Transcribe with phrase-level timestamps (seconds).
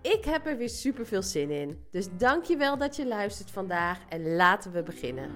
[0.00, 1.84] Ik heb er weer super veel zin in.
[1.90, 5.30] Dus dankjewel dat je luistert vandaag en laten we beginnen.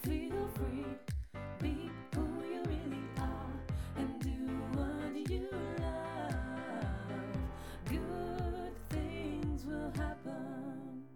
[0.00, 0.96] Feel free,
[1.58, 3.52] be who you really are,
[3.96, 4.30] and do
[4.72, 5.40] what you
[5.78, 6.34] love.
[7.84, 11.06] Good things will happen.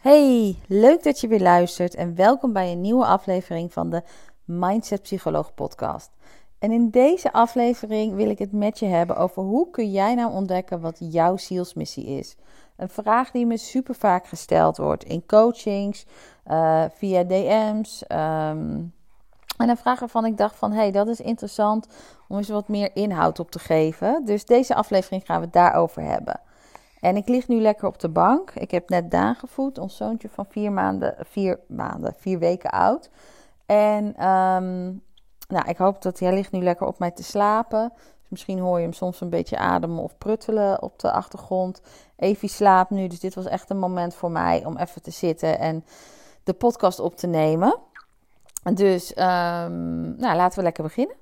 [0.00, 4.02] Hey, leuk dat je weer luistert en welkom bij een nieuwe aflevering van de
[4.44, 6.10] Mindset Psycholoog podcast.
[6.58, 10.32] En in deze aflevering wil ik het met je hebben over hoe kun jij nou
[10.32, 12.36] ontdekken wat jouw zielsmissie is.
[12.76, 16.06] Een vraag die me super vaak gesteld wordt in coachings,
[16.44, 18.06] eh, via DM's.
[18.06, 18.82] ehm,
[19.56, 21.86] en een vraag waarvan ik dacht van, hey, dat is interessant
[22.28, 24.24] om eens wat meer inhoud op te geven.
[24.24, 26.40] Dus deze aflevering gaan we daarover hebben.
[27.00, 28.50] En ik lig nu lekker op de bank.
[28.54, 33.10] Ik heb net Daan gevoed, ons zoontje van vier maanden, vier maanden, vier weken oud.
[33.66, 34.90] En ehm,
[35.48, 37.92] nou, ik hoop dat hij ligt nu lekker op mij te slapen.
[37.96, 41.80] Dus misschien hoor je hem soms een beetje ademen of pruttelen op de achtergrond.
[42.16, 45.58] Evie slaapt nu, dus dit was echt een moment voor mij om even te zitten
[45.58, 45.84] en
[46.44, 47.78] de podcast op te nemen.
[48.74, 51.16] Dus ehm, nou, laten we lekker beginnen.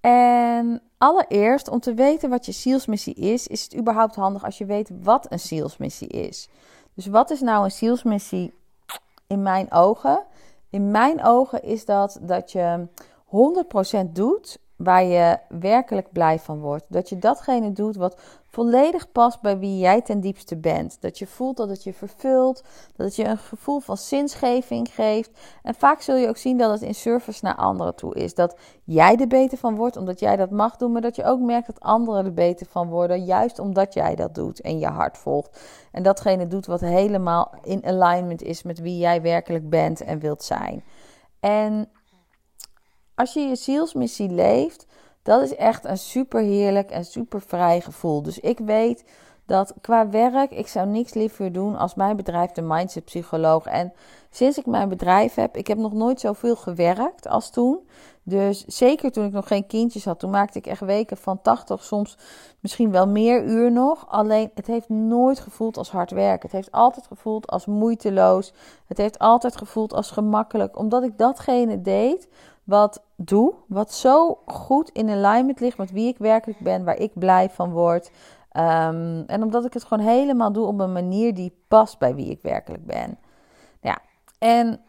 [0.00, 4.64] En allereerst, om te weten wat je zielsmissie is, is het überhaupt handig als je
[4.64, 6.48] weet wat een zielsmissie is.
[6.94, 8.54] Dus wat is nou een zielsmissie
[9.26, 10.24] in mijn ogen?
[10.70, 12.88] In mijn ogen is dat dat je
[14.06, 16.84] 100% doet waar je werkelijk blij van wordt.
[16.88, 21.00] Dat je datgene doet wat volledig past bij wie jij ten diepste bent.
[21.00, 22.62] Dat je voelt dat het je vervult,
[22.96, 25.30] dat het je een gevoel van zinsgeving geeft.
[25.62, 28.34] En vaak zul je ook zien dat het in service naar anderen toe is.
[28.34, 31.40] Dat jij er beter van wordt omdat jij dat mag doen, maar dat je ook
[31.40, 35.18] merkt dat anderen er beter van worden, juist omdat jij dat doet en je hart
[35.18, 35.60] volgt.
[35.92, 40.42] En datgene doet wat helemaal in alignment is met wie jij werkelijk bent en wilt
[40.42, 40.84] zijn.
[41.40, 41.88] En
[43.14, 44.86] als je je zielsmissie leeft,
[45.22, 48.22] dat is echt een super heerlijk en super vrij gevoel.
[48.22, 49.04] Dus ik weet
[49.46, 53.66] dat qua werk, ik zou niks liever doen als mijn bedrijf de Mindset Psycholoog.
[53.66, 53.92] En
[54.30, 57.80] sinds ik mijn bedrijf heb, ik heb nog nooit zoveel gewerkt als toen.
[58.22, 61.84] Dus zeker toen ik nog geen kindjes had, toen maakte ik echt weken van 80,
[61.84, 62.16] soms
[62.60, 64.08] misschien wel meer uur nog.
[64.08, 66.42] Alleen het heeft nooit gevoeld als hard werken.
[66.42, 68.52] Het heeft altijd gevoeld als moeiteloos.
[68.86, 72.28] Het heeft altijd gevoeld als gemakkelijk, omdat ik datgene deed
[72.72, 77.10] wat doe, wat zo goed in alignment ligt met wie ik werkelijk ben, waar ik
[77.14, 78.10] blij van word.
[78.50, 82.30] Ehm, en omdat ik het gewoon helemaal doe op een manier die past bij wie
[82.30, 83.18] ik werkelijk ben.
[83.80, 83.98] Ja,
[84.38, 84.80] en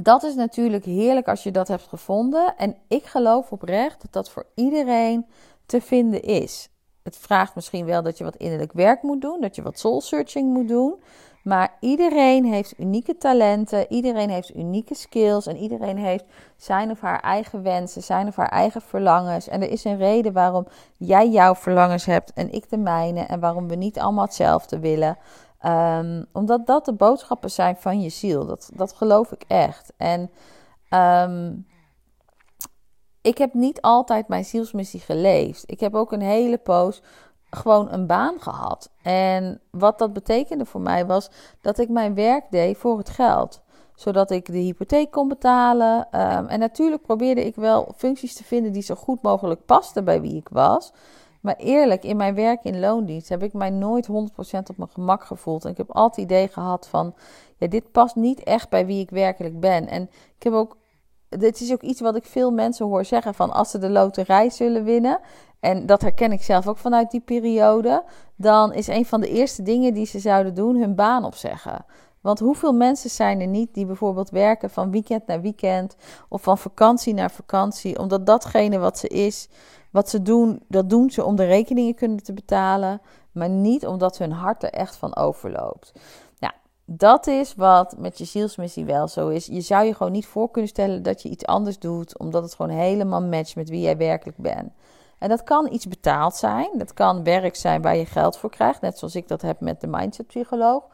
[0.00, 2.56] dat is natuurlijk heerlijk als je dat hebt gevonden.
[2.56, 5.26] En ik geloof oprecht dat dat voor iedereen
[5.66, 6.68] te vinden is.
[7.02, 10.00] Het vraagt misschien wel dat je wat innerlijk werk moet doen, dat je wat soul
[10.00, 10.94] searching moet doen.
[11.46, 16.24] Maar iedereen heeft unieke talenten, iedereen heeft unieke skills en iedereen heeft
[16.56, 19.48] zijn of haar eigen wensen, zijn of haar eigen verlangens.
[19.48, 23.40] En er is een reden waarom jij jouw verlangens hebt en ik de mijne en
[23.40, 25.18] waarom we niet allemaal hetzelfde willen.
[25.58, 28.46] Ehm, omdat dat de boodschappen zijn van je ziel.
[28.46, 29.92] Dat, dat geloof ik echt.
[29.96, 30.30] En
[30.88, 31.54] ehm,
[33.20, 35.64] ik heb niet altijd mijn zielsmissie geleefd.
[35.66, 37.02] Ik heb ook een hele poos
[37.50, 38.90] gewoon een baan gehad.
[39.02, 41.30] En wat dat betekende voor mij was
[41.60, 43.62] dat ik mijn werk deed voor het geld.
[43.94, 46.08] Zodat ik de hypotheek kon betalen.
[46.10, 50.20] Ehm, en natuurlijk probeerde ik wel functies te vinden die zo goed mogelijk pasten bij
[50.20, 50.92] wie ik was.
[51.46, 54.10] Maar eerlijk, in mijn werk in loondienst heb ik mij nooit 100%
[54.70, 55.64] op mijn gemak gevoeld.
[55.64, 57.14] En ik heb altijd het idee gehad van,
[57.56, 59.88] ja, dit past niet echt bij wie ik werkelijk ben.
[59.88, 60.02] En
[60.36, 60.76] ik heb ook,
[61.28, 64.50] dit is ook iets wat ik veel mensen hoor zeggen van, als ze de loterij
[64.50, 65.20] zullen winnen,
[65.60, 68.04] en dat herken ik zelf ook vanuit die periode,
[68.36, 71.84] dan is een van de eerste dingen die ze zouden doen hun baan opzeggen.
[72.20, 75.96] Want hoeveel mensen zijn er niet die bijvoorbeeld werken van weekend naar weekend
[76.28, 79.48] of van vakantie naar vakantie, omdat datgene wat ze is,
[79.90, 83.00] wat ze doen, dat doen ze om de rekeningen kunnen te betalen,
[83.32, 85.92] maar niet omdat hun hart er echt van overloopt.
[86.38, 86.54] Ja,
[86.84, 89.46] dat is wat met je zielsmissie wel zo is.
[89.46, 92.54] Je zou je gewoon niet voor kunnen stellen dat je iets anders doet, omdat het
[92.54, 94.72] gewoon helemaal matcht met wie jij werkelijk bent.
[95.18, 96.70] En dat kan iets betaald zijn.
[96.72, 98.80] Dat kan werk zijn waar je geld voor krijgt.
[98.80, 100.84] Net zoals ik dat heb met de mindset psycholoog.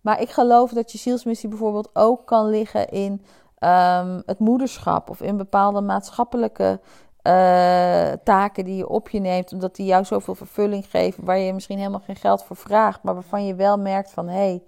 [0.00, 3.22] Maar ik geloof dat je zielsmissie bijvoorbeeld ook kan liggen in
[3.58, 5.10] ehm, het moederschap.
[5.10, 6.80] Of in bepaalde maatschappelijke
[7.22, 9.52] eh, taken die je op je neemt.
[9.52, 11.24] Omdat die jou zoveel vervulling geven.
[11.24, 13.02] Waar je misschien helemaal geen geld voor vraagt.
[13.02, 14.28] Maar waarvan je wel merkt van...
[14.28, 14.62] Hé, hey,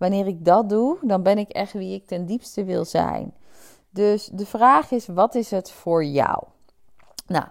[0.00, 3.34] wanneer ik dat doe, dan ben ik echt wie ik ten diepste wil zijn.
[3.90, 6.44] Dus de vraag is, wat is het voor jou?
[7.26, 7.44] Nou,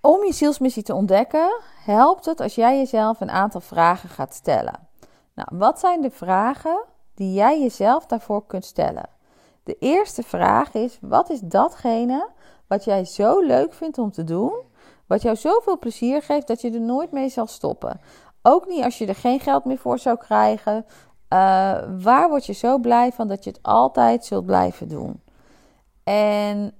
[0.00, 4.88] om je zielsmissie te ontdekken, helpt het als jij jezelf een aantal vragen gaat stellen.
[5.34, 9.08] Nou, wat zijn de vragen die jij jezelf daarvoor kunt stellen?
[9.64, 12.28] De eerste vraag is: wat is datgene
[12.66, 14.52] wat jij zo leuk vindt om te doen,
[15.06, 18.00] wat jou zoveel plezier geeft dat je er nooit mee zal stoppen?
[18.42, 20.84] Ook niet als je er geen geld meer voor zou krijgen.
[20.84, 21.38] Uh,
[22.02, 25.22] waar word je zo blij van dat je het altijd zult blijven doen?
[26.04, 26.74] En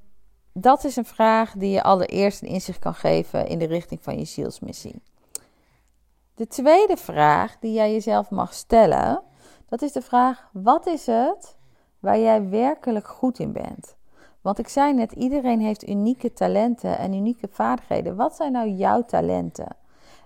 [0.52, 4.18] dat is een vraag die je allereerst een inzicht kan geven in de richting van
[4.18, 5.02] je zielsmissie.
[6.34, 9.22] De tweede vraag die jij jezelf mag stellen,
[9.68, 11.56] dat is de vraag: wat is het
[11.98, 13.96] waar jij werkelijk goed in bent?
[14.40, 18.16] Want ik zei net, iedereen heeft unieke talenten en unieke vaardigheden.
[18.16, 19.76] Wat zijn nou jouw talenten?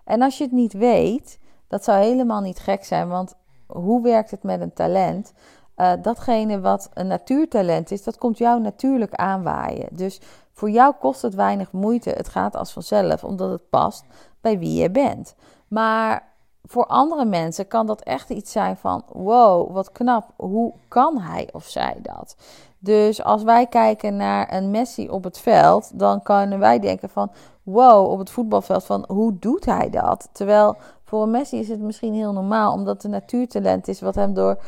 [0.05, 1.39] En als je het niet weet,
[1.69, 3.35] dat zou helemaal niet gek zijn, want
[3.67, 5.33] hoe werkt het met een talent?
[5.77, 9.89] Uh, datgene wat een natuurtalent is, dat komt jou natuurlijk aanwaaien.
[9.91, 10.21] Dus
[10.53, 12.11] voor jou kost het weinig moeite.
[12.11, 14.05] Het gaat als vanzelf, omdat het past
[14.41, 15.35] bij wie je bent.
[15.69, 16.33] Maar
[16.65, 20.31] voor andere mensen kan dat echt iets zijn van: wow, wat knap.
[20.37, 22.37] Hoe kan hij of zij dat?
[22.79, 27.31] Dus als wij kijken naar een Messi op het veld, dan kunnen wij denken van:
[27.63, 30.29] wow, op het voetbalveld van hoe doet hij dat?
[30.33, 34.15] Terwijl voor een Messi is het misschien heel normaal, omdat het een natuurtalent is wat
[34.15, 34.59] hem door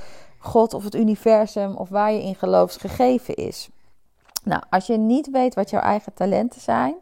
[0.46, 3.68] God of het universum of waar je in gelooft gegeven is.
[4.44, 6.94] Nou, als je niet weet wat jouw eigen talenten zijn,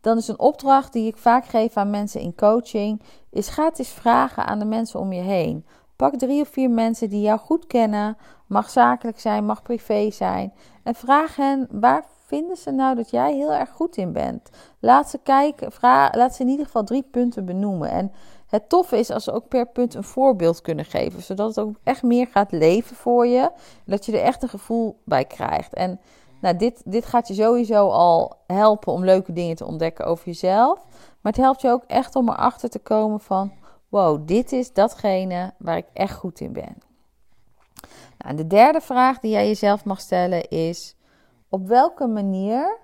[0.00, 3.88] dan is een opdracht die ik vaak geef aan mensen in coaching, is ga eens
[3.88, 5.66] vragen aan de mensen om je heen.
[5.96, 8.16] Pak drie of vier mensen die jou goed kennen,
[8.46, 10.52] mag zakelijk zijn, mag privé zijn,
[10.82, 14.50] en vraag hen waar vinden ze nou dat jij heel erg goed in bent.
[14.78, 17.90] Laat ze kijken, vraag, laat ze in ieder geval drie punten benoemen.
[17.90, 18.12] En
[18.50, 21.76] het toffe is als ze ook per punt een voorbeeld kunnen geven, zodat het ook
[21.84, 23.50] echt meer gaat leven voor je,
[23.84, 25.74] dat je er echt een gevoel bij krijgt.
[25.74, 26.00] En
[26.40, 30.84] nou, dit, dit gaat je sowieso al helpen om leuke dingen te ontdekken over jezelf.
[31.20, 33.52] Maar het helpt je ook echt om erachter te komen van...
[33.88, 36.76] wow, dit is datgene waar ik echt goed in ben.
[38.18, 40.96] Nou, de derde vraag die jij jezelf mag stellen is...
[41.48, 42.78] op welke manier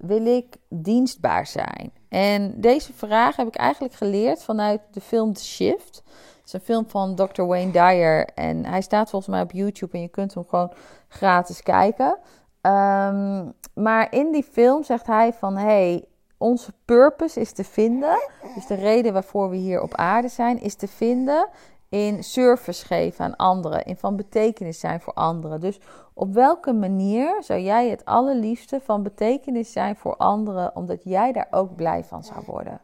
[0.00, 1.92] wil ik dienstbaar zijn?
[2.08, 6.02] En deze vraag heb ik eigenlijk geleerd vanuit de film The Shift.
[6.36, 7.42] Het is een film van Dr.
[7.42, 10.72] Wayne Dyer en hij staat volgens mij op YouTube en je kunt hem gewoon
[11.08, 12.18] gratis kijken.
[12.62, 16.04] Um, maar in die film zegt hij van hey,
[16.38, 18.18] onze purpose is te vinden.
[18.54, 21.48] Dus de reden waarvoor we hier op aarde zijn, is te vinden
[21.90, 25.60] in service geven aan anderen, in van betekenis zijn voor anderen.
[25.60, 25.80] Dus
[26.14, 31.48] op welke manier zou jij het allerliefste van betekenis zijn voor anderen, omdat jij daar
[31.50, 32.80] ook blij van zou worden?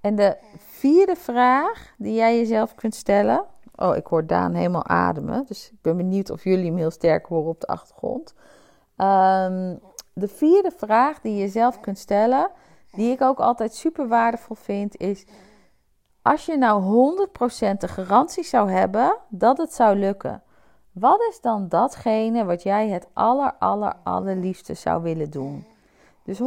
[0.00, 3.44] En de vierde vraag die jij jezelf kunt stellen.
[3.76, 5.44] Oh, ik hoor Daan helemaal ademen.
[5.46, 8.34] Dus ik ben benieuwd of jullie hem heel sterk horen op de achtergrond.
[8.96, 9.80] Um,
[10.12, 12.50] de vierde vraag die je zelf kunt stellen,
[12.92, 15.24] die ik ook altijd super waardevol vind, is:
[16.26, 16.82] als je nou
[17.72, 20.42] 100% de garantie zou hebben dat het zou lukken,
[20.92, 25.66] wat is dan datgene wat jij het aller, aller, allerliefste zou willen doen?
[26.24, 26.42] Dus 100%,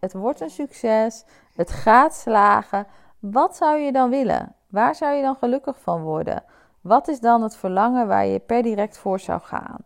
[0.00, 2.86] het wordt een succes, het gaat slagen.
[3.18, 4.54] Wat zou je dan willen?
[4.68, 6.44] Waar zou je dan gelukkig van worden?
[6.80, 9.78] Wat is dan het verlangen waar je per direct voor zou gaan?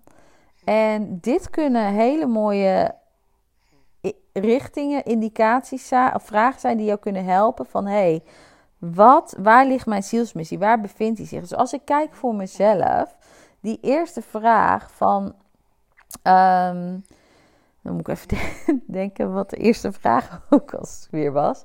[0.65, 2.95] En dit kunnen hele mooie
[4.33, 8.23] richtingen, indicaties of vragen zijn die jou kunnen helpen van hey,
[8.79, 10.59] wat, waar ligt mijn zielsmissie?
[10.59, 11.41] Waar bevindt hij zich?
[11.41, 13.17] Dus als ik kijk voor mezelf,
[13.61, 15.25] die eerste vraag van,
[16.23, 17.05] um,
[17.83, 21.65] dan moet ik even denken wat de eerste vraag ook als weer was.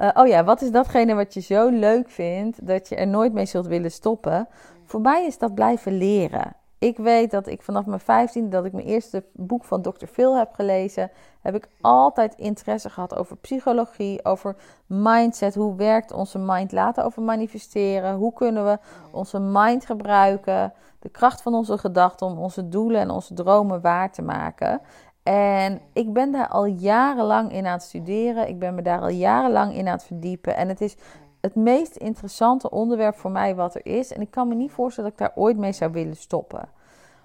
[0.00, 3.32] Uh, oh ja, wat is datgene wat je zo leuk vindt dat je er nooit
[3.32, 4.48] mee zult willen stoppen?
[4.84, 6.56] Voor mij is dat blijven leren.
[6.80, 10.06] Ik weet dat ik vanaf mijn 15 dat ik mijn eerste boek van Dr.
[10.06, 11.10] Phil heb gelezen,
[11.40, 14.56] heb ik altijd interesse gehad over psychologie, over
[14.86, 15.54] mindset.
[15.54, 18.14] Hoe werkt onze mind laten over manifesteren?
[18.14, 18.78] Hoe kunnen we
[19.10, 20.72] onze mind gebruiken?
[20.98, 24.80] De kracht van onze gedachten om onze doelen en onze dromen waar te maken.
[25.22, 28.48] En ik ben daar al jarenlang in aan het studeren.
[28.48, 30.56] Ik ben me daar al jarenlang in aan het verdiepen.
[30.56, 30.96] En het is
[31.40, 34.12] het meest interessante onderwerp voor mij wat er is.
[34.12, 36.68] En ik kan me niet voorstellen dat ik daar ooit mee zou willen stoppen.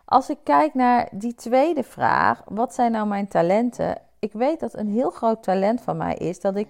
[0.05, 3.97] Als ik kijk naar die tweede vraag, wat zijn nou mijn talenten?
[4.19, 6.67] Ik weet dat een heel groot talent van mij is dat ik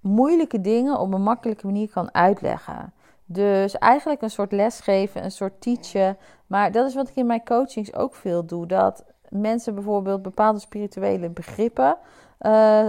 [0.00, 2.92] moeilijke dingen op een makkelijke manier kan uitleggen.
[3.24, 6.16] Dus eigenlijk een soort lesgeven, een soort teachen.
[6.46, 8.66] Maar dat is wat ik in mijn coachings ook veel doe.
[8.66, 11.96] Dat mensen bijvoorbeeld bepaalde spirituele begrippen
[12.40, 12.88] uh,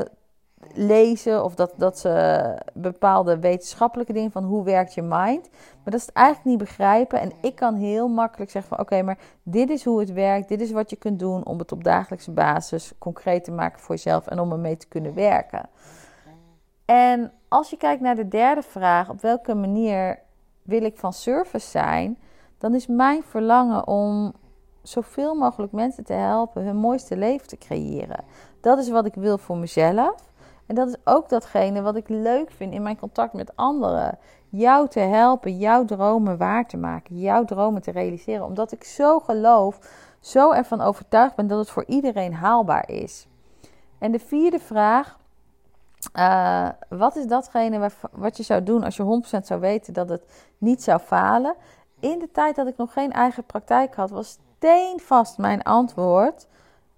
[0.73, 1.43] lezen.
[1.43, 5.49] Of dat, dat ze bepaalde wetenschappelijke dingen van hoe werkt je mind.
[5.83, 7.19] Maar dat ze het eigenlijk niet begrijpen.
[7.19, 10.47] En ik kan heel makkelijk zeggen van oké, maar dit is hoe het werkt.
[10.47, 13.95] Dit is wat je kunt doen om het op dagelijkse basis concreet te maken voor
[13.95, 14.27] jezelf.
[14.27, 15.69] En om ermee te kunnen werken.
[16.85, 20.19] En als je kijkt naar de derde vraag, op welke manier
[20.61, 22.17] wil ik van service zijn?
[22.57, 24.33] Dan is mijn verlangen om
[24.81, 28.23] zoveel mogelijk mensen te helpen hun mooiste leven te creëren.
[28.61, 30.15] Dat is wat ik wil voor mezelf.
[30.69, 34.17] En dat is ook datgene wat ik leuk vind in mijn contact met anderen.
[34.49, 38.45] Jou te helpen, jouw dromen waar te maken, jouw dromen te realiseren.
[38.45, 39.79] Omdat ik zo geloof,
[40.19, 43.27] zo ervan overtuigd ben dat het voor iedereen haalbaar is.
[43.97, 45.17] En de vierde vraag.
[46.15, 50.51] Uh, wat is datgene wat je zou doen als je 100% zou weten dat het
[50.57, 51.55] niet zou falen?
[51.99, 56.47] In de tijd dat ik nog geen eigen praktijk had, was steenvast mijn antwoord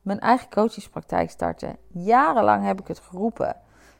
[0.02, 1.78] mijn eigen coachingspraktijk starten.
[1.88, 3.56] Jarenlang heb ik het geroepen.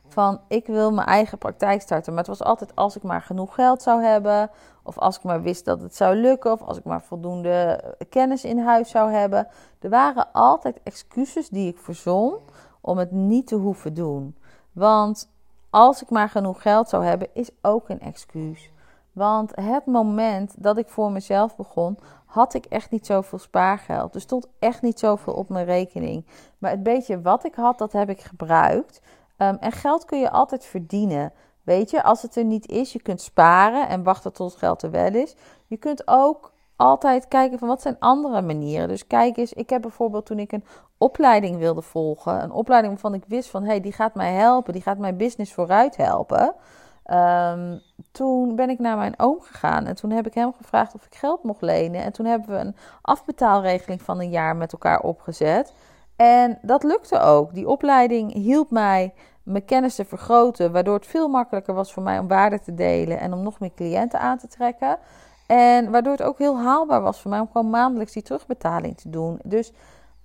[0.08, 2.12] Van ik wil mijn eigen praktijk starten.
[2.12, 4.50] Maar het was altijd als ik maar genoeg geld zou hebben.
[4.82, 6.52] Of als ik maar wist dat het zou lukken.
[6.52, 9.48] Of als ik maar voldoende kennis in huis zou hebben.
[9.80, 12.38] Er waren altijd excuses die ik verzon
[12.80, 14.36] om het niet te hoeven doen.
[14.72, 15.30] Want
[15.70, 18.70] als ik maar genoeg geld zou hebben, is ook een excuus.
[19.12, 24.14] Want het moment dat ik voor mezelf begon, had ik echt niet zoveel spaargeld.
[24.14, 26.26] Er stond echt niet zoveel op mijn rekening.
[26.58, 29.00] Maar het beetje wat ik had, dat heb ik gebruikt.
[29.38, 31.32] Um, en geld kun je altijd verdienen.
[31.62, 34.82] Weet je, als het er niet is, je kunt sparen en wachten tot het geld
[34.82, 35.36] er wel is.
[35.66, 38.88] Je kunt ook altijd kijken van wat zijn andere manieren.
[38.88, 40.64] Dus kijk eens, ik heb bijvoorbeeld toen ik een
[40.98, 44.72] opleiding wilde volgen, een opleiding waarvan ik wist van hé, hey, die gaat mij helpen,
[44.72, 46.54] die gaat mijn business vooruit helpen.
[47.12, 47.80] Um,
[48.12, 51.14] toen ben ik naar mijn oom gegaan en toen heb ik hem gevraagd of ik
[51.14, 52.02] geld mocht lenen.
[52.02, 55.72] En toen hebben we een afbetaalregeling van een jaar met elkaar opgezet.
[56.16, 57.54] En dat lukte ook.
[57.54, 62.18] Die opleiding hielp mij mijn kennis te vergroten, waardoor het veel makkelijker was voor mij
[62.18, 64.98] om waarde te delen en om nog meer cliënten aan te trekken.
[65.46, 69.10] En waardoor het ook heel haalbaar was voor mij om gewoon maandelijks die terugbetaling te
[69.10, 69.38] doen.
[69.44, 69.72] Dus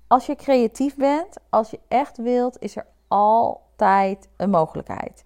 [0.08, 5.24] als je creatief bent, als je echt wilt, is er altijd een mogelijkheid.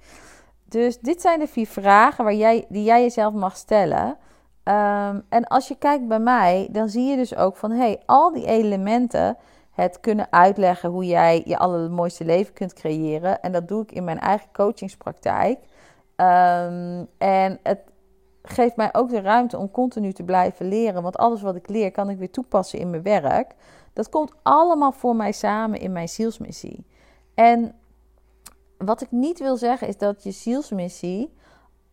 [0.72, 4.08] Dus dit zijn de vier vragen waar jij, die jij jezelf mag stellen.
[4.64, 8.32] Um, en als je kijkt bij mij, dan zie je dus ook van hey, al
[8.32, 9.38] die elementen,
[9.72, 13.42] het kunnen uitleggen hoe jij je allermooiste leven kunt creëren.
[13.42, 15.60] En dat doe ik in mijn eigen coachingspraktijk.
[16.16, 17.80] Um, en het
[18.44, 21.04] geeft mij ook de ruimte om continu te blijven leren.
[21.04, 23.56] Want alles wat ik leer, kan ik weer toepassen in mijn werk.
[23.94, 26.86] Dat komt allemaal voor mij samen in mijn zielsmissie.
[27.34, 27.76] En
[28.86, 31.34] wat ik niet wil zeggen is dat je zielsmissie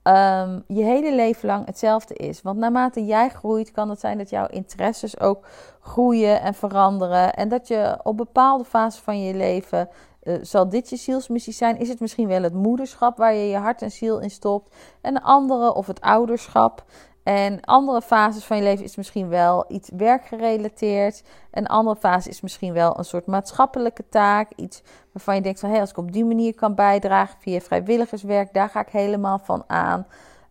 [0.09, 2.43] um, je hele leven lang hetzelfde is.
[2.43, 5.47] Want naarmate jij groeit, kan het zijn dat jouw interesses ook
[5.81, 7.35] groeien en veranderen.
[7.35, 9.89] En dat je op bepaalde fases van je leven.
[10.23, 11.79] Uh, zal dit je zielsmissie zijn?
[11.79, 14.75] Is het misschien wel het moederschap waar je je hart en ziel in stopt?
[15.01, 16.85] En de andere, of het ouderschap.
[17.29, 21.23] En andere fases van je leven is misschien wel iets werkgerelateerd.
[21.51, 24.53] Een andere fase is misschien wel een soort maatschappelijke taak.
[24.57, 24.83] Iets
[25.13, 28.53] waarvan je denkt van, hé, hey, als ik op die manier kan bijdragen via vrijwilligerswerk,
[28.53, 30.07] daar ga ik helemaal van aan.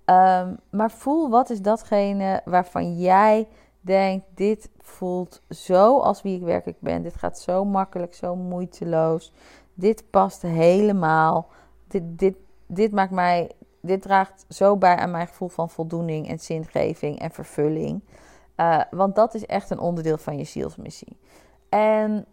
[0.06, 3.48] Um, maar voel, wat is datgene waarvan jij
[3.82, 7.02] denkt, dit voelt zo als wie ik werkelijk ben.
[7.02, 9.34] Dit gaat zo makkelijk, zo moeiteloos.
[9.74, 11.48] Dit past helemaal.
[11.88, 12.36] Dit, dit,
[12.68, 13.52] dit maakt mij
[13.88, 18.02] dit draagt zo bij aan mijn gevoel van voldoening en zingeving en vervulling.
[18.58, 21.18] Uh, want dat is echt een onderdeel van je zielsmissie.
[21.70, 22.26] En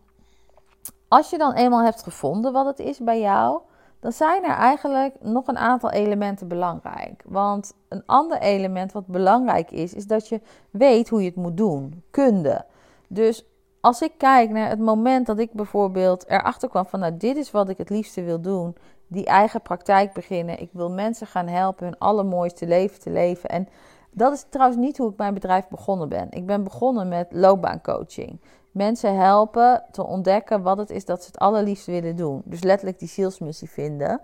[1.09, 3.61] als je dan eenmaal hebt gevonden wat het is bij jou,
[4.01, 7.23] dan zijn er eigenlijk nog een aantal elementen belangrijk.
[7.27, 11.57] Want een ander element wat belangrijk is, is dat je weet hoe je het moet
[11.57, 12.03] doen.
[12.11, 12.65] Kunde.
[13.09, 13.47] Dus
[13.81, 17.51] als ik kijk naar het moment dat ik bijvoorbeeld erachter kwam van, nou, dit is
[17.51, 20.61] wat ik het liefste wil doen die eigen praktijk beginnen.
[20.61, 23.49] Ik wil mensen gaan helpen hun allermooiste leven te leven.
[23.49, 23.69] En
[24.11, 26.27] dat is trouwens niet hoe ik mijn bedrijf begonnen ben.
[26.31, 28.41] Ik ben begonnen met loopbaancoaching.
[28.71, 32.43] Mensen helpen te ontdekken wat het is dat ze het allerliefst willen doen.
[32.45, 34.21] Dus letterlijk die zielsmissie vinden.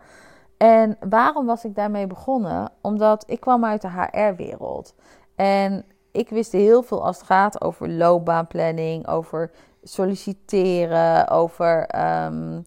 [0.57, 2.71] En waarom was ik daarmee begonnen?
[2.81, 4.95] Omdat ik kwam uit de HR-wereld.
[5.37, 9.51] En ik wist heel veel als het gaat over loopbaanplanning, over
[9.83, 12.65] solliciteren, over um,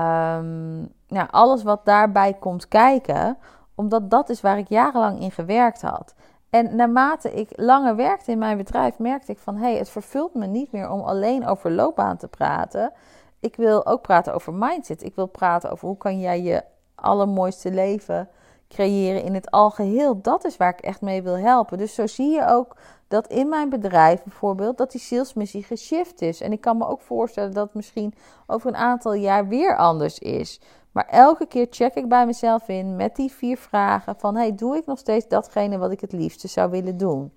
[0.00, 3.38] um, nou, alles wat daarbij komt kijken.
[3.74, 6.14] Omdat dat is waar ik jarenlang in gewerkt had.
[6.50, 10.34] En naarmate ik langer werkte in mijn bedrijf, merkte ik van hé, hey, het vervult
[10.34, 12.92] me niet meer om alleen over loopbaan te praten.
[13.40, 15.02] Ik wil ook praten over mindset.
[15.02, 16.62] Ik wil praten over hoe kan jij je
[16.94, 18.28] allermooiste leven
[18.68, 20.20] creëren in het algeheel.
[20.20, 21.78] Dat is waar ik echt mee wil helpen.
[21.78, 22.76] Dus zo zie je ook
[23.12, 26.40] dat in mijn bedrijf bijvoorbeeld, dat die salesmissie geshift is.
[26.40, 28.14] En ik kan me ook voorstellen dat het misschien
[28.46, 30.60] over een aantal jaar weer anders is.
[30.92, 34.36] Maar elke keer check ik bij mezelf in met die vier vragen van...
[34.36, 37.32] hey, doe ik nog steeds datgene wat ik het liefste zou willen doen?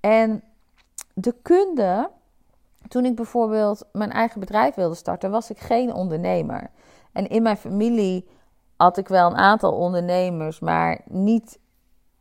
[0.00, 0.42] En
[1.14, 2.10] de kunde,
[2.88, 6.70] toen ik bijvoorbeeld mijn eigen bedrijf wilde starten, was ik geen ondernemer.
[7.12, 8.28] En in mijn familie
[8.76, 11.58] had ik wel een aantal ondernemers, maar niet,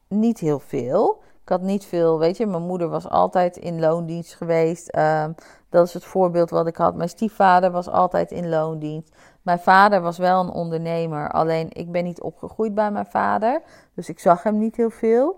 [0.07, 1.23] niet heel veel.
[1.45, 4.97] Ik had niet veel, weet je, mijn moeder was altijd in loondienst geweest.
[4.97, 5.35] Um,
[5.69, 6.95] dat is het voorbeeld wat ik had.
[6.95, 9.15] Mijn stiefvader was altijd in loondienst.
[9.41, 13.61] Mijn vader was wel een ondernemer, alleen ik ben niet opgegroeid bij mijn vader.
[13.95, 15.37] Dus ik zag hem niet heel veel.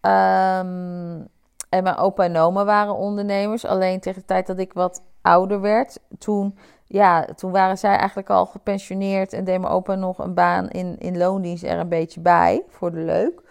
[0.00, 1.28] Um,
[1.68, 3.64] en mijn opa en oma waren ondernemers.
[3.64, 8.30] Alleen tegen de tijd dat ik wat ouder werd, toen, ja, toen waren zij eigenlijk
[8.30, 9.32] al gepensioneerd.
[9.32, 12.90] En deed mijn opa nog een baan in, in loondienst er een beetje bij, voor
[12.90, 13.46] de leuk.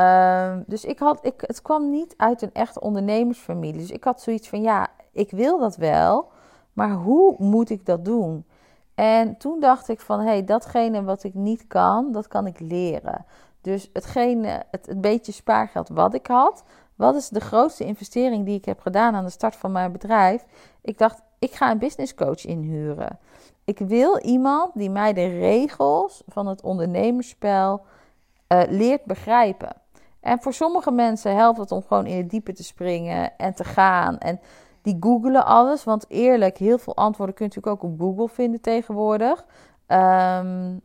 [0.00, 3.80] Um, dus ik had, ik, het kwam niet uit een echte ondernemersfamilie.
[3.80, 6.28] Dus ik had zoiets van, ja, ik wil dat wel,
[6.72, 8.46] maar hoe moet ik dat doen?
[8.94, 12.60] En toen dacht ik van, hé, hey, datgene wat ik niet kan, dat kan ik
[12.60, 13.24] leren.
[13.60, 16.64] Dus hetgene, het, beetje spaargeld wat ik had,
[16.94, 20.44] wat is de grootste investering die ik heb gedaan aan de start van mijn bedrijf?
[20.80, 23.18] Ik dacht, ik ga een business coach inhuren.
[23.64, 27.80] Ik wil iemand die mij de regels van het ondernemerspel
[28.48, 29.76] uh, leert begrijpen.
[30.28, 33.64] En voor sommige mensen helpt het om gewoon in het diepe te springen en te
[33.64, 34.18] gaan.
[34.18, 34.40] En
[34.82, 35.84] die googelen alles.
[35.84, 39.44] Want eerlijk, heel veel antwoorden kun je natuurlijk ook op Google vinden tegenwoordig.
[39.88, 40.80] Um,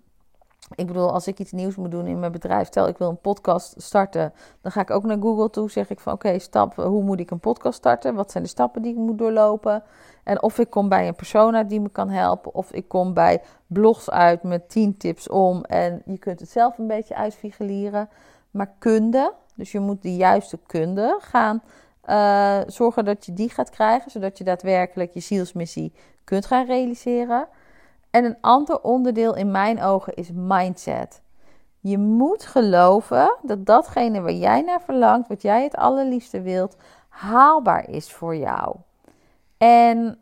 [0.76, 3.22] ik bedoel, als ik iets nieuws moet doen in mijn bedrijf, stel ik wil een
[3.22, 5.72] podcast starten, dan ga ik ook naar Google toe.
[5.72, 8.16] Zeg ik van oké, stap, hoe moet ik een podcast starten?
[8.16, 9.84] Wat zijn de stappen die ik moet doorlopen?
[10.24, 13.42] En of ik kom bij een persoon die me kan helpen, of ik kom bij
[13.68, 15.64] blogs uit met 10 tips om.
[15.64, 18.10] En je kunt het zelf een beetje uitfigureren.
[18.54, 21.62] Maar kunde, dus je moet de juiste kunde gaan
[22.10, 27.48] uh, zorgen dat je die gaat krijgen, zodat je daadwerkelijk je zielsmissie kunt gaan realiseren.
[28.10, 31.22] En een ander onderdeel in mijn ogen is mindset.
[31.80, 36.76] Je moet geloven dat datgene waar jij naar verlangt, wat jij het allerliefste wilt,
[37.10, 38.76] haalbaar is voor jou.
[39.58, 40.20] En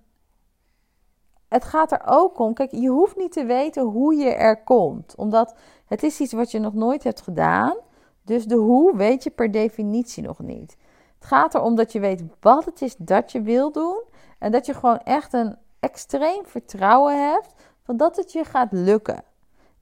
[1.47, 5.15] het gaat er ook om, kijk, je hoeft niet te weten hoe je er komt,
[5.15, 7.75] omdat het is iets wat je nog nooit hebt gedaan.
[8.31, 10.77] Dus de hoe weet je per definitie nog niet.
[11.19, 14.01] Het gaat erom dat je weet wat het is dat je wil doen
[14.39, 19.23] en dat je gewoon echt een extreem vertrouwen hebt van dat het je gaat lukken.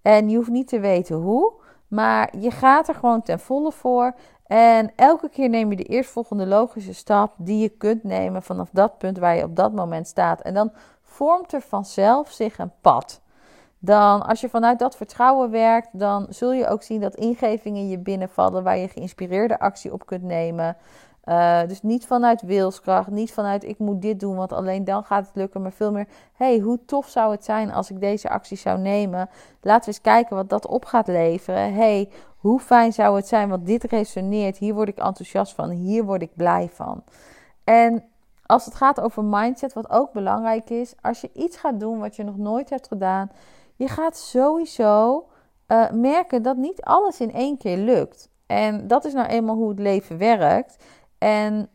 [0.02, 1.54] En je hoeft niet te weten hoe,
[1.88, 4.14] maar je gaat er gewoon ten volle voor.
[4.46, 8.98] En elke keer neem je de eerstvolgende logische stap die je kunt nemen vanaf dat
[8.98, 10.42] punt waar je op dat moment staat.
[10.42, 13.22] En dan vormt er vanzelf zich een pad.
[13.80, 18.00] Dan, als je vanuit dat vertrouwen werkt, dan zul je ook zien dat ingevingen je
[18.00, 20.78] binnenvallen waar je geïnspireerde actie op kunt nemen.
[21.26, 25.26] Uh, dus niet vanuit wilskracht, niet vanuit ik moet dit doen, want alleen dan gaat
[25.26, 25.62] het lukken.
[25.62, 29.30] Maar veel meer, hey, hoe tof zou het zijn als ik deze actie zou nemen?
[29.62, 31.74] Laten we eens kijken wat dat op gaat leveren.
[31.74, 34.58] hey, hoe fijn zou het zijn, want dit resoneert.
[34.58, 37.04] Hier word ik enthousiast van, hier word ik blij van.
[37.64, 38.04] En
[38.46, 42.16] als het gaat over mindset, wat ook belangrijk is, als je iets gaat doen wat
[42.16, 43.32] je nog nooit hebt gedaan,
[43.80, 45.28] je gaat sowieso
[45.68, 48.30] uh, merken dat niet alles in één keer lukt.
[48.46, 50.84] En dat is nou eenmaal hoe het leven werkt.
[51.18, 51.70] En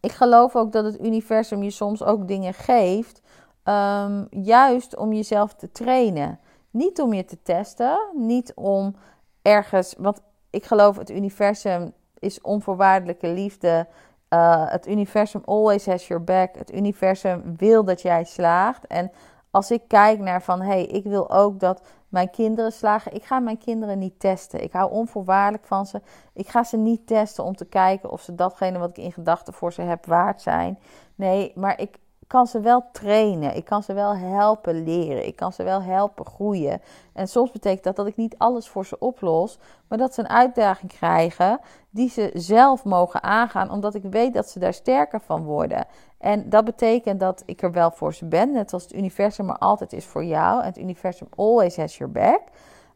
[0.00, 3.20] ik geloof ook dat het universum je soms ook dingen geeft,
[3.64, 6.38] um, juist om jezelf te trainen.
[6.70, 8.96] Niet om je te testen, niet om
[9.42, 10.20] ergens, want
[10.50, 13.86] ik geloof het universum is onvoorwaardelijke liefde.
[14.30, 16.56] Uh, het universum always has your back.
[16.56, 18.86] Het universum wil dat jij slaagt.
[18.86, 19.10] En
[19.54, 23.14] als ik kijk naar van hé, hey, ik wil ook dat mijn kinderen slagen.
[23.14, 24.62] Ik ga mijn kinderen niet testen.
[24.62, 26.00] Ik hou onvoorwaardelijk van ze.
[26.32, 29.54] Ik ga ze niet testen om te kijken of ze datgene wat ik in gedachten
[29.54, 30.78] voor ze heb waard zijn.
[31.14, 33.56] Nee, maar ik kan ze wel trainen.
[33.56, 35.26] Ik kan ze wel helpen leren.
[35.26, 36.80] Ik kan ze wel helpen groeien.
[37.12, 39.58] En soms betekent dat dat ik niet alles voor ze oplos,
[39.88, 41.60] maar dat ze een uitdaging krijgen
[41.90, 45.86] die ze zelf mogen aangaan, omdat ik weet dat ze daar sterker van worden.
[46.18, 49.58] En dat betekent dat ik er wel voor ze ben, net als het universum er
[49.58, 50.60] altijd is voor jou.
[50.60, 52.40] En het universum always has your back.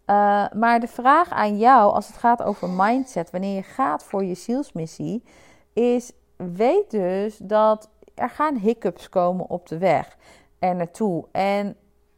[0.06, 4.24] Uh, maar de vraag aan jou, als het gaat over mindset, wanneer je gaat voor
[4.24, 5.24] je zielsmissie,
[5.72, 7.88] is: weet dus dat
[8.18, 10.16] er gaan hiccups komen op de weg
[10.58, 11.24] er naartoe.
[11.32, 11.76] En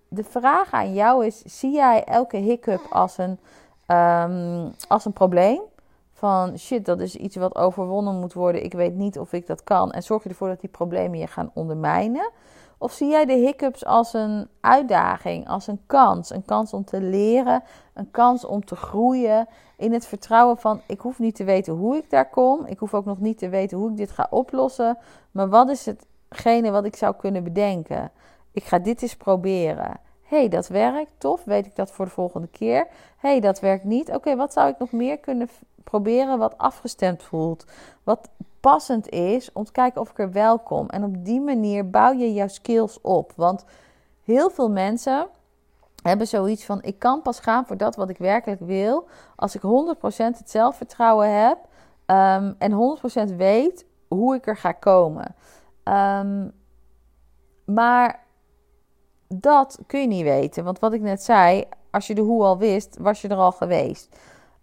[0.08, 3.38] de vraag aan jou is: zie jij elke hiccup als een
[3.86, 5.60] ehm, als een probleem.
[6.12, 8.64] Van shit, dat is iets wat overwonnen moet worden.
[8.64, 9.92] Ik weet niet of ik dat kan.
[9.92, 12.30] En zorg je ervoor dat die problemen je gaan ondermijnen.
[12.78, 16.30] Of zie jij de hiccups als een uitdaging, als een kans?
[16.30, 17.62] Een kans om te leren,
[17.94, 19.48] een kans om te groeien.
[19.80, 22.66] In het vertrouwen van: ik hoef niet te weten hoe ik daar kom.
[22.66, 24.98] Ik hoef ook nog niet te weten hoe ik dit ga oplossen.
[25.30, 28.10] Maar wat is hetgene wat ik zou kunnen bedenken?
[28.52, 30.00] Ik ga dit eens proberen.
[30.22, 32.86] hey, dat werkt, tof, weet ik dat voor de volgende keer.
[33.16, 34.10] hey, dat werkt niet.
[34.10, 35.48] Oké, wat zou ik nog meer kunnen
[35.84, 37.64] proberen wat afgestemd voelt?
[38.02, 38.28] Wat
[38.60, 40.88] passend is om te kijken of ik er wel kom.
[40.88, 43.32] En op die manier bouw je jouw skills op.
[43.36, 43.64] Want
[44.24, 45.28] heel veel mensen
[46.02, 49.08] hebben zoiets van: ik kan pas gaan voor dat wat ik werkelijk wil.
[49.36, 49.66] Als ik 100%
[50.16, 51.58] het zelfvertrouwen heb
[52.06, 52.98] um, en
[53.32, 55.34] 100% weet hoe ik er ga komen.
[55.84, 56.52] Um,
[57.64, 58.24] maar
[59.28, 60.64] dat kun je niet weten.
[60.64, 63.52] Want wat ik net zei, als je de hoe al wist, was je er al
[63.52, 64.16] geweest.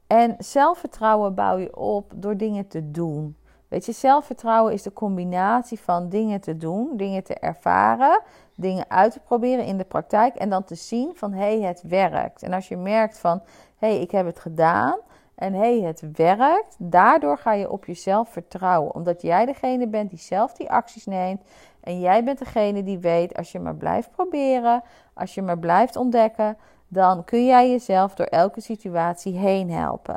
[0.07, 3.37] En zelfvertrouwen bouw je op door dingen te doen.
[3.67, 8.21] Weet je, zelfvertrouwen is de combinatie van dingen te doen, dingen te ervaren,
[8.55, 11.81] dingen uit te proberen in de praktijk en dan te zien van hé, hey, het
[11.81, 12.43] werkt.
[12.43, 13.41] En als je merkt van
[13.77, 14.99] hé, hey, ik heb het gedaan
[15.35, 18.95] en hé, hey, het werkt, daardoor ga je op jezelf vertrouwen.
[18.95, 21.41] Omdat jij degene bent die zelf die acties neemt
[21.79, 25.95] en jij bent degene die weet, als je maar blijft proberen, als je maar blijft
[25.95, 30.15] ontdekken, dan kun jij jezelf door elke situatie heen helpen.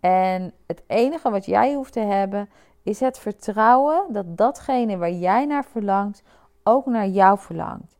[0.00, 2.48] En het enige wat jij hoeft te hebben,
[2.88, 6.22] is het vertrouwen dat datgene waar jij naar verlangt,
[6.62, 7.96] ook naar jou verlangt.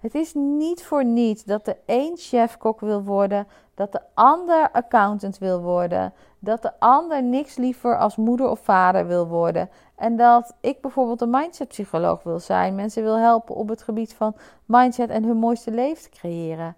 [0.00, 5.38] Het is niet voor niets dat de een chefkok wil worden, dat de ander accountant
[5.38, 9.70] wil worden, dat de ander niks liever als moeder of vader wil worden.
[9.96, 14.36] En dat ik bijvoorbeeld een mindsetpsycholoog wil zijn, mensen wil helpen op het gebied van
[14.64, 16.76] mindset en hun mooiste leven te creëren.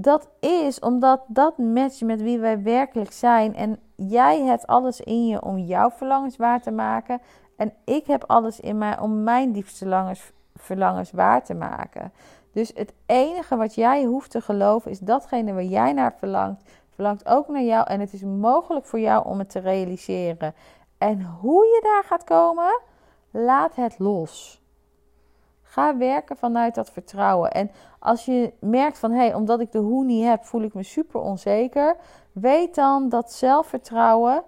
[0.00, 3.54] Dat is omdat dat matcht met wie wij werkelijk zijn.
[3.54, 7.20] En jij hebt alles in je om jouw verlangens waar te maken.
[7.56, 12.12] En ik heb alles in mij om mijn diepste verlangens, verlangens waar te maken.
[12.52, 16.62] Dus het enige wat jij hoeft te geloven is datgene waar jij naar verlangt,
[16.94, 17.86] verlangt ook naar jou.
[17.86, 20.54] En het is mogelijk voor jou om het te realiseren.
[20.98, 22.80] En hoe je daar gaat komen,
[23.30, 24.62] laat het los.
[25.70, 27.52] Ga werken vanuit dat vertrouwen.
[27.52, 30.74] En als je merkt van hé, hey, omdat ik de hoe niet heb, voel ik
[30.74, 31.96] me super onzeker.
[32.32, 34.42] Weet dan dat zelfvertrouwen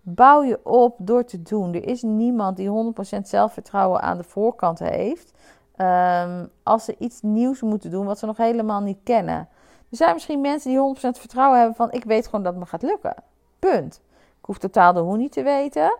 [0.00, 1.74] bouw je op door te doen.
[1.74, 5.32] Er is niemand die 100% zelfvertrouwen aan de voorkant heeft.
[5.76, 9.48] Um, als ze iets nieuws moeten doen wat ze nog helemaal niet kennen.
[9.90, 12.68] Er zijn misschien mensen die 100% vertrouwen hebben van ik weet gewoon dat het me
[12.68, 13.14] gaat lukken.
[13.58, 14.00] Punt.
[14.38, 15.98] Ik hoef totaal de hoe niet te weten.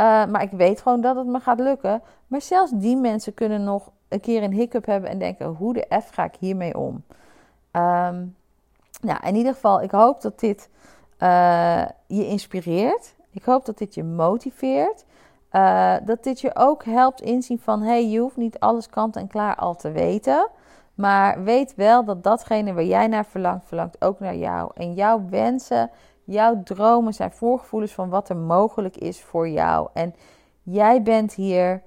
[0.00, 2.02] Uh, maar ik weet gewoon dat het me gaat lukken.
[2.26, 5.86] Maar zelfs die mensen kunnen nog een keer een hiccup hebben en denken: hoe de
[6.02, 7.04] F ga ik hiermee om?
[7.72, 8.36] Um,
[9.00, 10.68] nou, in ieder geval, ik hoop dat dit
[11.18, 13.14] uh, je inspireert.
[13.30, 15.04] Ik hoop dat dit je motiveert.
[15.52, 19.26] Uh, dat dit je ook helpt inzien van: hey, je hoeft niet alles kant en
[19.26, 20.48] klaar al te weten.
[20.94, 24.70] Maar weet wel dat datgene waar jij naar verlangt, verlangt ook naar jou.
[24.74, 25.90] En jouw wensen,
[26.28, 29.88] jouw dromen zijn voorgevoelens van wat er mogelijk is voor jou.
[29.92, 30.14] En
[30.62, 31.82] jij bent hier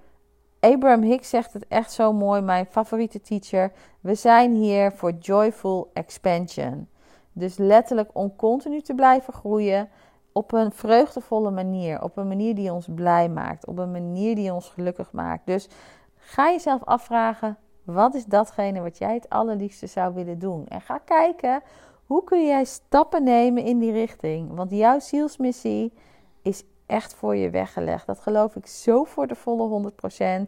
[0.60, 3.72] Abraham Hicks zegt het echt zo mooi, mijn favoriete teacher.
[4.00, 6.88] We zijn hier voor joyful expansion.
[7.34, 9.90] Dus letterlijk om continu te blijven groeien
[10.32, 12.04] op een vreugdevolle manier.
[12.04, 13.68] Op een manier die ons blij maakt.
[13.68, 15.46] Op een manier die ons gelukkig maakt.
[15.46, 15.70] Dus
[16.16, 20.68] ga jezelf afvragen, wat is datgene wat jij het allerliefste zou willen doen?
[20.68, 21.62] En ga kijken,
[22.12, 24.56] hoe kun jij stappen nemen in die richting?
[24.56, 25.94] Want jouw zielsmissie
[26.42, 28.08] is echt voor je weggelegd.
[28.08, 29.96] Dat geloof ik zo voor de volle 100%.
[30.22, 30.48] Um,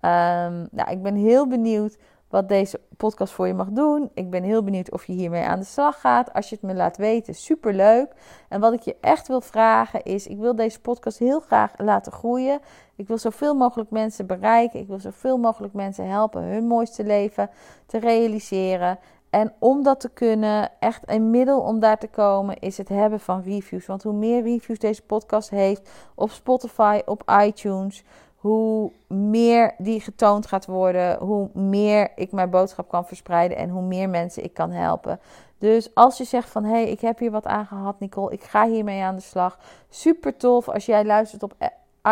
[0.00, 4.10] ehm, nou, ik ben heel benieuwd wat deze podcast voor je mag doen.
[4.14, 6.32] Ik ben heel benieuwd of je hiermee aan de slag gaat.
[6.32, 8.12] Als je het me laat weten, super leuk.
[8.48, 12.12] En wat ik je echt wil vragen is: ik wil deze podcast heel graag laten
[12.12, 12.60] groeien.
[12.96, 14.80] Ik wil zoveel mogelijk mensen bereiken.
[14.80, 17.50] Ik wil zoveel mogelijk mensen helpen hun mooiste leven
[17.86, 18.98] te realiseren.
[19.30, 23.20] En om dat te kunnen, echt een middel om daar te komen, is het hebben
[23.20, 23.86] van reviews.
[23.86, 28.04] Want hoe meer reviews deze podcast heeft op Spotify, op iTunes,
[28.36, 33.82] hoe meer die getoond gaat worden, hoe meer ik mijn boodschap kan verspreiden en hoe
[33.82, 35.20] meer mensen ik kan helpen.
[35.58, 38.42] Dus als je zegt van hé, hey, ik heb hier wat aan gehad, Nicole, ik
[38.42, 39.58] ga hiermee aan de slag.
[39.88, 41.54] Super tof als jij luistert op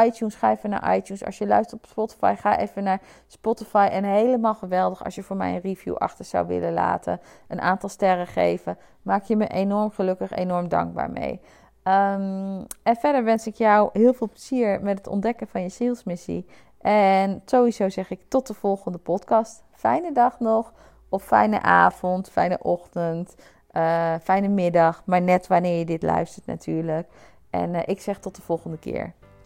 [0.05, 1.25] iTunes, ga even naar iTunes.
[1.25, 3.89] Als je luistert op Spotify, ga even naar Spotify.
[3.91, 7.21] En helemaal geweldig als je voor mij een review achter zou willen laten.
[7.49, 8.79] Een aantal sterren geven.
[9.03, 11.41] Maak je me enorm gelukkig, enorm dankbaar mee.
[11.85, 16.47] Um, en verder wens ik jou heel veel plezier met het ontdekken van je zielsmissie.
[16.81, 19.65] En sowieso zeg ik tot de volgende podcast.
[19.73, 20.73] Fijne dag nog,
[21.09, 23.35] of fijne avond, fijne ochtend.
[23.69, 27.09] Eh, fijne middag, maar net wanneer je dit luistert natuurlijk.
[27.51, 29.13] En eh, ik zeg tot de volgende keer.